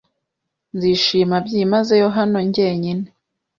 Nzishima 0.75 1.35
byimazeyo 1.45 2.07
hano 2.17 2.37
jyenyine. 2.53 3.07